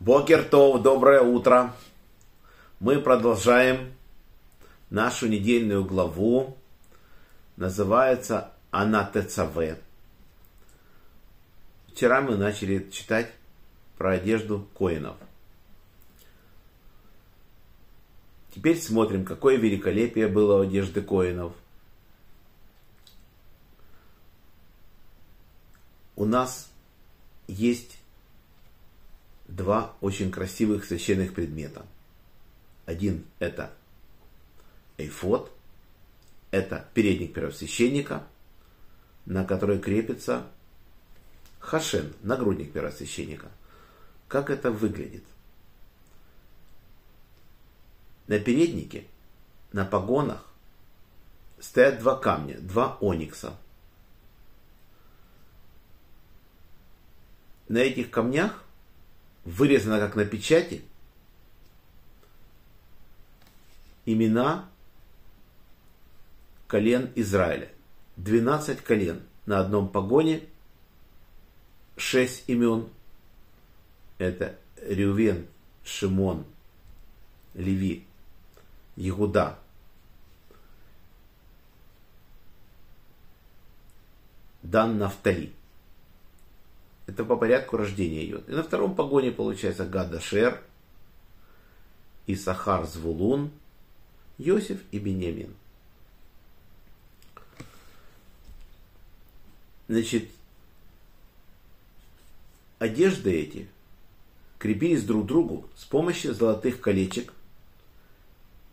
Бокертов, 0.00 0.80
доброе 0.80 1.22
утро. 1.22 1.74
Мы 2.78 3.00
продолжаем 3.00 3.92
нашу 4.90 5.26
недельную 5.26 5.84
главу. 5.84 6.56
Называется 7.56 8.52
Она 8.70 9.04
ТЦВ. 9.04 9.76
Вчера 11.88 12.20
мы 12.20 12.36
начали 12.36 12.88
читать 12.90 13.32
про 13.96 14.12
одежду 14.12 14.68
коинов. 14.78 15.16
Теперь 18.54 18.80
смотрим, 18.80 19.24
какое 19.24 19.56
великолепие 19.56 20.28
было 20.28 20.58
у 20.58 20.60
одежды 20.60 21.02
коинов. 21.02 21.54
У 26.14 26.24
нас 26.24 26.70
есть 27.48 27.97
два 29.48 29.96
очень 30.00 30.30
красивых 30.30 30.84
священных 30.84 31.34
предмета. 31.34 31.84
Один 32.86 33.24
это 33.38 33.72
эйфод, 34.98 35.50
это 36.50 36.86
передник 36.94 37.34
первосвященника, 37.34 38.26
на 39.26 39.44
который 39.44 39.78
крепится 39.78 40.46
хашен, 41.58 42.12
нагрудник 42.22 42.72
первосвященника. 42.72 43.48
Как 44.28 44.50
это 44.50 44.70
выглядит? 44.70 45.24
На 48.26 48.38
переднике, 48.38 49.06
на 49.72 49.86
погонах 49.86 50.44
стоят 51.58 51.98
два 51.98 52.16
камня, 52.16 52.58
два 52.60 52.98
оникса. 53.00 53.56
На 57.68 57.78
этих 57.78 58.10
камнях 58.10 58.64
вырезано 59.48 59.98
как 59.98 60.14
на 60.14 60.26
печати 60.26 60.82
имена 64.04 64.68
колен 66.66 67.12
Израиля. 67.16 67.68
12 68.16 68.82
колен 68.82 69.22
на 69.46 69.60
одном 69.60 69.90
погоне, 69.90 70.42
6 71.96 72.44
имен. 72.48 72.88
Это 74.18 74.58
Рювен, 74.82 75.46
Шимон, 75.84 76.44
Леви, 77.54 78.04
Егуда. 78.96 79.58
Дан 84.62 84.98
Нафтали. 84.98 85.52
Это 87.08 87.24
по 87.24 87.36
порядку 87.36 87.78
рождения 87.78 88.26
идет. 88.26 88.46
И 88.50 88.52
на 88.52 88.62
втором 88.62 88.94
погоне 88.94 89.32
получается 89.32 89.86
Гадашер, 89.86 90.60
Исахар 92.26 92.86
Звулун, 92.86 93.50
Йосиф 94.36 94.82
и 94.92 94.98
Бенемин. 94.98 95.54
Значит, 99.88 100.28
одежды 102.78 103.32
эти 103.32 103.68
крепились 104.58 105.02
друг 105.02 105.24
к 105.24 105.28
другу 105.28 105.66
с 105.76 105.86
помощью 105.86 106.34
золотых 106.34 106.78
колечек 106.78 107.32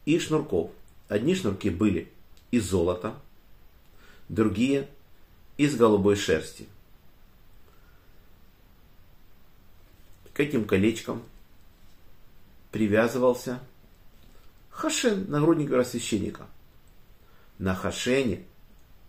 и 0.04 0.20
шнурков. 0.20 0.72
Одни 1.08 1.36
шнурки 1.36 1.70
были 1.70 2.12
из 2.52 2.66
золота, 2.66 3.16
другие 4.28 4.90
из 5.56 5.78
голубой 5.78 6.18
шерсти. 6.18 6.68
К 10.36 10.42
этим 10.42 10.66
колечкам 10.66 11.24
привязывался 12.72 13.62
хашен, 14.70 15.26
нагрудник 15.30 15.70
первосвященника. 15.70 16.48
На 17.58 17.74
хашене 17.74 18.44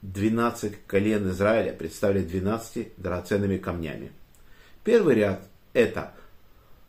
12 0.03 0.87
колен 0.87 1.29
Израиля 1.31 1.73
представили 1.73 2.23
12 2.23 2.93
драгоценными 2.97 3.59
камнями. 3.59 4.13
Первый 4.85 5.17
ряд 5.17 5.49
это 5.73 6.15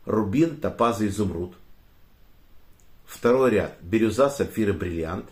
рубин, 0.04 0.60
топаз 0.60 1.00
и 1.00 1.08
изумруд. 1.08 1.56
Второй 3.06 3.50
ряд 3.50 3.76
бирюза, 3.82 4.30
сапфир 4.30 4.68
и 4.68 4.72
бриллиант. 4.72 5.26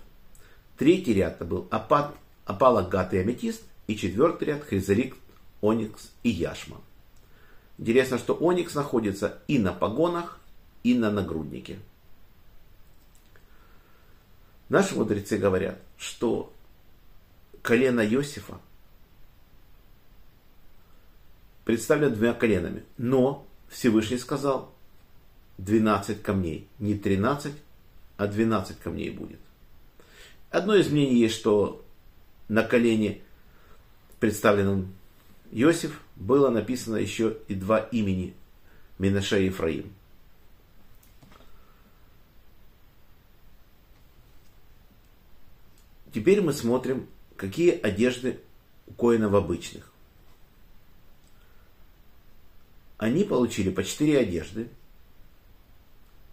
Третий 0.76 1.14
ряд 1.14 1.36
это 1.36 1.44
был 1.44 1.68
апат, 1.70 2.12
апалагат 2.44 3.14
и 3.14 3.18
аметист. 3.18 3.62
И 3.86 3.96
четвертый 3.96 4.48
ряд 4.48 4.64
хризолит, 4.64 5.14
оникс 5.60 6.10
и 6.24 6.30
яшма. 6.30 6.80
Интересно, 7.78 8.18
что 8.18 8.34
оникс 8.34 8.74
находится 8.74 9.42
и 9.48 9.58
на 9.58 9.72
погонах, 9.72 10.40
и 10.82 10.94
на 10.96 11.10
нагруднике. 11.10 11.78
Наши 14.68 14.94
мудрецы 14.94 15.36
говорят, 15.36 15.78
что 15.96 16.52
колено 17.62 18.00
Иосифа 18.00 18.60
представлено 21.64 22.14
двумя 22.14 22.32
коленами. 22.32 22.84
Но 22.96 23.46
Всевышний 23.68 24.18
сказал 24.18 24.72
12 25.58 26.22
камней. 26.22 26.68
Не 26.78 26.96
13, 26.96 27.52
а 28.16 28.26
12 28.26 28.78
камней 28.78 29.10
будет. 29.10 29.40
Одно 30.50 30.74
из 30.74 30.88
мнений 30.88 31.18
есть, 31.18 31.34
что 31.34 31.84
на 32.48 32.62
колене, 32.62 33.20
представленном 34.20 34.94
Иосиф, 35.52 36.00
было 36.16 36.50
написано 36.50 36.96
еще 36.96 37.36
и 37.48 37.54
два 37.54 37.78
имени 37.78 38.34
Минаше 38.98 39.42
и 39.42 39.46
Ефраим. 39.46 39.92
Теперь 46.12 46.40
мы 46.40 46.52
смотрим, 46.52 47.08
какие 47.36 47.78
одежды 47.78 48.40
у 48.86 48.92
коинов 48.92 49.34
обычных. 49.34 49.92
Они 52.96 53.24
получили 53.24 53.70
по 53.70 53.84
четыре 53.84 54.20
одежды. 54.20 54.70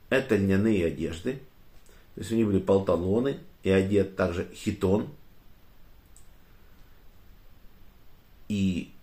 Это 0.09 0.38
льняные 0.38 0.85
одежды. 0.85 1.41
То 2.16 2.22
есть 2.22 2.31
у 2.31 2.35
них 2.35 2.47
были 2.47 2.59
полталоны 2.59 3.40
и 3.63 3.69
одет 3.69 4.16
также 4.16 4.50
хитон. 4.53 5.09
И 8.47 8.94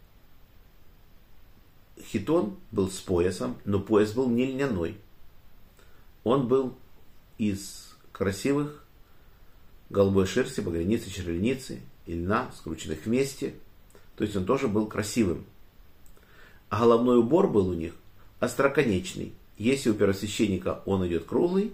хитон 2.13 2.57
был 2.73 2.91
с 2.91 2.99
поясом, 2.99 3.57
но 3.65 3.81
пояс 3.81 4.13
был 4.13 4.29
не 4.29 4.47
льняной. 4.47 4.97
Он 6.25 6.49
был 6.49 6.77
из 7.39 7.95
красивых 8.13 8.85
голубой 9.89 10.27
шерсти, 10.27 10.61
багряницы, 10.61 11.11
червяницы 11.11 11.81
и 12.07 12.15
льна, 12.15 12.51
скрученных 12.57 13.07
вместе. 13.07 13.55
То 14.17 14.25
есть 14.25 14.37
он 14.37 14.45
тоже 14.45 14.69
был 14.69 14.87
красивым. 14.87 15.45
А 16.69 16.81
головной 16.81 17.19
убор 17.19 17.49
был 17.49 17.69
у 17.69 17.75
них 17.75 17.95
остроконечный. 18.39 19.33
Если 19.57 19.91
у 19.91 19.95
первосвященника 19.95 20.83
он 20.87 21.07
идет 21.07 21.25
круглый, 21.25 21.73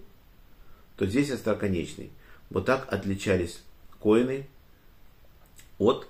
то 0.97 1.07
здесь 1.07 1.31
остроконечный. 1.31 2.11
Вот 2.51 2.67
так 2.67 2.93
отличались 2.93 3.63
коины 4.01 4.47
от 5.79 6.09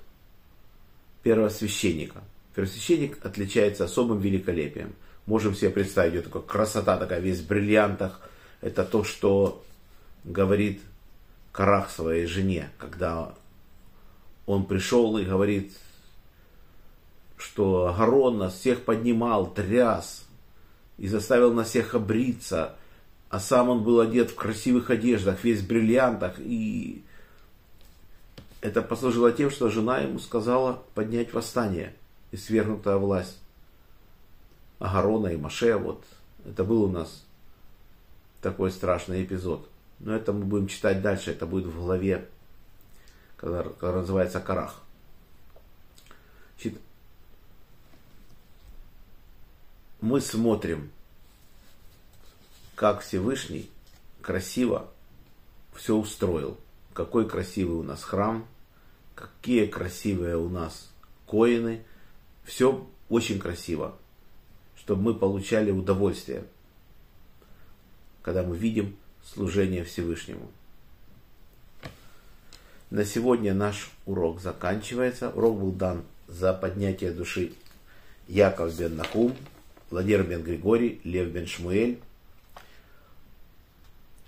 первосвященника. 1.23 2.23
Первосвященник 2.57 3.23
отличается 3.23 3.85
особым 3.85 4.19
великолепием. 4.19 4.95
Можем 5.27 5.55
себе 5.55 5.69
представить, 5.69 6.15
вот 6.15 6.25
такая 6.25 6.43
красота 6.43 6.97
такая, 6.97 7.21
весь 7.21 7.41
в 7.41 7.47
бриллиантах. 7.47 8.23
Это 8.63 8.83
то, 8.83 9.05
что 9.05 9.63
говорит 10.25 10.81
Карах 11.53 11.91
своей 11.91 12.25
жене, 12.25 12.71
когда 12.79 13.35
он 14.47 14.65
пришел 14.65 15.19
и 15.19 15.25
говорит, 15.27 15.75
что 17.37 17.95
Гарон 17.99 18.39
нас 18.39 18.55
всех 18.55 18.85
поднимал, 18.85 19.53
тряс 19.53 20.25
и 20.97 21.09
заставил 21.09 21.53
нас 21.53 21.69
всех 21.69 21.95
обриться, 21.95 22.75
а 23.29 23.39
сам 23.39 23.69
он 23.69 23.85
был 23.85 24.01
одет 24.01 24.31
в 24.31 24.35
красивых 24.35 24.89
одеждах, 24.89 25.45
весь 25.45 25.61
в 25.61 25.67
бриллиантах, 25.67 26.37
и 26.39 27.05
это 28.63 28.81
послужило 28.81 29.31
тем, 29.31 29.51
что 29.51 29.69
жена 29.69 29.99
ему 29.99 30.19
сказала 30.19 30.83
поднять 30.95 31.35
восстание– 31.35 31.93
и 32.31 32.37
свергнутая 32.37 32.97
власть 32.97 33.39
Агарона 34.79 35.29
и 35.29 35.37
Маше. 35.37 35.77
Вот 35.77 36.05
это 36.45 36.65
был 36.65 36.85
у 36.85 36.89
нас 36.89 37.25
такой 38.41 38.71
страшный 38.71 39.25
эпизод. 39.25 39.69
Но 39.99 40.15
это 40.15 40.33
мы 40.33 40.45
будем 40.45 40.69
читать 40.69 41.03
дальше. 41.03 41.31
Это 41.31 41.47
будет 41.47 41.67
в 41.67 41.77
главе, 41.77 42.29
когда, 43.37 43.65
называется 43.81 44.41
Карах. 44.41 44.83
Значит, 46.57 46.81
мы 50.01 50.21
смотрим, 50.21 50.91
как 52.75 53.01
Всевышний 53.01 53.71
красиво 54.21 54.89
все 55.75 55.97
устроил. 55.97 56.59
Какой 56.93 57.29
красивый 57.29 57.77
у 57.77 57.83
нас 57.83 58.03
храм, 58.03 58.47
какие 59.15 59.67
красивые 59.67 60.37
у 60.37 60.49
нас 60.49 60.91
коины– 61.27 61.83
все 62.47 62.89
очень 63.11 63.39
красиво, 63.39 63.95
чтобы 64.77 65.03
мы 65.03 65.15
получали 65.15 65.71
удовольствие. 65.71 66.45
когда 68.27 68.43
мы 68.43 68.57
видим 68.57 68.97
служение 69.25 69.85
Всевышнему. 69.85 70.51
На 72.91 73.05
сегодня 73.05 73.55
наш 73.55 73.93
урок 74.05 74.41
заканчивается. 74.41 75.31
Урок 75.31 75.61
был 75.61 75.71
дан 75.71 76.03
за 76.27 76.53
поднятие 76.53 77.13
души 77.13 77.53
Яков 78.27 78.77
бен 78.77 78.97
Нахум, 78.97 79.33
Владимир 79.91 80.25
бен 80.25 80.43
Григорий, 80.43 81.01
Лев 81.05 81.31
бен 81.31 81.47
Шмуэль, 81.47 82.01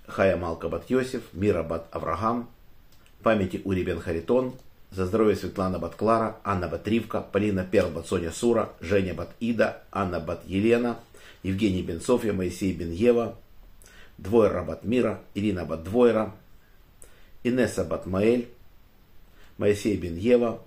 Хая 0.07 0.37
Малка 0.37 0.69
бат 0.69 0.89
Йосиф, 0.89 1.23
Мира 1.33 1.63
бат 1.63 1.89
Авраам, 1.91 2.49
памяти 3.21 3.61
Ури 3.65 3.83
бен 3.83 3.99
Харитон, 3.99 4.53
за 4.91 5.05
здоровье 5.05 5.35
Светлана 5.35 5.79
бат 5.79 5.95
Клара, 5.95 6.37
Анна 6.43 6.67
бат 6.67 6.87
Ривка, 6.87 7.21
Полина 7.21 7.63
Перл 7.63 7.89
бат 7.89 8.07
Соня 8.07 8.31
Сура, 8.31 8.69
Женя 8.81 9.13
бат 9.13 9.29
Ида, 9.39 9.83
Анна 9.91 10.19
бат 10.19 10.41
Елена, 10.47 10.97
Евгений 11.43 11.83
бен 11.83 12.01
Софья, 12.01 12.33
Моисей 12.33 12.73
бен 12.73 12.91
Ева, 12.91 13.35
Двойра 14.17 14.63
бат 14.63 14.83
Мира, 14.83 15.21
Ирина 15.35 15.65
бат 15.65 15.83
Двойра, 15.83 16.33
Инесса 17.43 17.83
бат 17.83 18.05
Маэль, 18.05 18.49
Моисей 19.57 19.95
бен 19.97 20.17
Ева, 20.17 20.59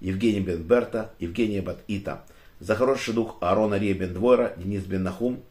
Евгений 0.00 0.40
бен 0.40 0.62
Берта, 0.62 1.12
Евгения 1.18 1.62
бат 1.62 1.78
Ита. 1.86 2.22
За 2.60 2.74
хороший 2.74 3.12
дух 3.12 3.36
Аарон 3.40 3.74
Ария 3.74 3.94
бен 3.94 4.14
Двойра, 4.14 4.54
Денис 4.56 4.82
бен 4.84 5.02
Нахум. 5.02 5.42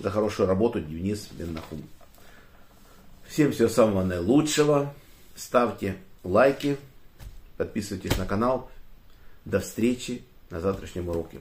За 0.00 0.10
хорошую 0.10 0.48
работу 0.48 0.80
Денис 0.80 1.28
бен 1.32 1.52
Нахум. 1.52 1.82
Всем 3.28 3.52
всего 3.52 3.68
самого 3.68 4.02
наилучшего. 4.02 4.92
Ставьте 5.36 5.96
лайки, 6.24 6.76
подписывайтесь 7.60 8.16
на 8.16 8.24
канал. 8.24 8.70
До 9.44 9.60
встречи 9.60 10.24
на 10.48 10.60
завтрашнем 10.60 11.10
уроке. 11.10 11.40